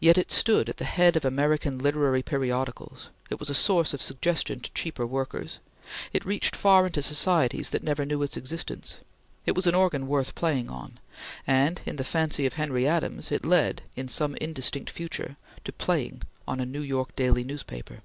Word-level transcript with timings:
Yet 0.00 0.18
it 0.18 0.32
stood 0.32 0.68
at 0.68 0.78
the 0.78 0.84
head 0.84 1.14
of 1.16 1.24
American 1.24 1.78
literary 1.78 2.24
periodicals; 2.24 3.08
it 3.30 3.38
was 3.38 3.48
a 3.48 3.54
source 3.54 3.94
of 3.94 4.02
suggestion 4.02 4.58
to 4.58 4.72
cheaper 4.72 5.06
workers; 5.06 5.60
it 6.12 6.24
reached 6.24 6.56
far 6.56 6.86
into 6.86 7.00
societies 7.02 7.70
that 7.70 7.84
never 7.84 8.04
knew 8.04 8.20
its 8.20 8.36
existence; 8.36 8.98
it 9.46 9.54
was 9.54 9.68
an 9.68 9.74
organ 9.76 10.08
worth 10.08 10.34
playing 10.34 10.68
on; 10.70 10.98
and, 11.46 11.82
in 11.86 11.94
the 11.94 12.02
fancy 12.02 12.46
of 12.46 12.54
Henry 12.54 12.84
Adams, 12.88 13.30
it 13.30 13.46
led, 13.46 13.82
in 13.94 14.08
some 14.08 14.34
indistinct 14.40 14.90
future, 14.90 15.36
to 15.62 15.70
playing 15.72 16.22
on 16.48 16.58
a 16.58 16.66
New 16.66 16.82
York 16.82 17.14
daily 17.14 17.44
newspaper. 17.44 18.00